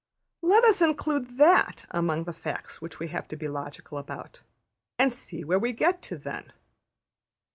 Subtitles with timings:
[0.41, 4.41] Let us include that among the facts we have to be logical about,
[4.97, 6.53] and see where we get to then.